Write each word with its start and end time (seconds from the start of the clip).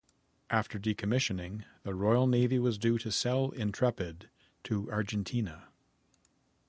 After 0.49 0.79
decommissioning, 0.79 1.63
the 1.83 1.93
Royal 1.93 2.25
Navy 2.25 2.57
was 2.57 2.79
due 2.79 2.97
to 2.97 3.11
sell 3.11 3.51
"Intrepid" 3.51 4.31
to 4.63 4.91
Argentina. 4.91 5.67